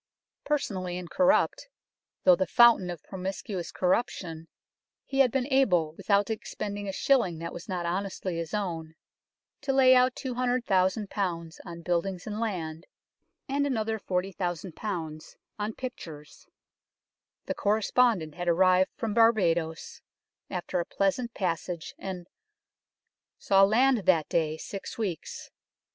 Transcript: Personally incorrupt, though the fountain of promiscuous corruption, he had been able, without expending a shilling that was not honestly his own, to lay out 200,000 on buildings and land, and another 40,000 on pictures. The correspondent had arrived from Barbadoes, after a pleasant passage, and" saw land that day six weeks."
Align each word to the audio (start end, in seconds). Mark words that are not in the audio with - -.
Personally 0.45 0.97
incorrupt, 0.97 1.69
though 2.23 2.35
the 2.35 2.47
fountain 2.47 2.89
of 2.89 3.03
promiscuous 3.03 3.71
corruption, 3.71 4.47
he 5.05 5.19
had 5.19 5.29
been 5.31 5.45
able, 5.53 5.93
without 5.93 6.31
expending 6.31 6.87
a 6.87 6.91
shilling 6.91 7.37
that 7.37 7.53
was 7.53 7.69
not 7.69 7.85
honestly 7.85 8.37
his 8.37 8.51
own, 8.51 8.95
to 9.61 9.71
lay 9.71 9.93
out 9.95 10.15
200,000 10.15 11.07
on 11.65 11.81
buildings 11.83 12.25
and 12.25 12.39
land, 12.39 12.87
and 13.47 13.67
another 13.67 13.99
40,000 13.99 14.73
on 15.59 15.73
pictures. 15.77 16.47
The 17.45 17.53
correspondent 17.53 18.33
had 18.33 18.47
arrived 18.47 18.89
from 18.97 19.13
Barbadoes, 19.13 20.01
after 20.49 20.79
a 20.79 20.85
pleasant 20.87 21.35
passage, 21.35 21.93
and" 21.99 22.27
saw 23.37 23.63
land 23.63 23.99
that 24.07 24.27
day 24.29 24.57
six 24.57 24.97
weeks." 24.97 25.51